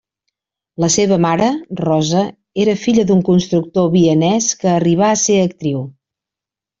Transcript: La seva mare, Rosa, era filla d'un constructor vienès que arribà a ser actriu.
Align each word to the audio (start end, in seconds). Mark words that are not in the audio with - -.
La 0.83 0.87
seva 0.93 1.17
mare, 1.25 1.49
Rosa, 1.81 2.23
era 2.65 2.75
filla 2.87 3.05
d'un 3.11 3.21
constructor 3.29 3.91
vienès 3.99 4.49
que 4.65 4.71
arribà 4.73 5.11
a 5.13 5.21
ser 5.29 5.37
actriu. 5.47 5.85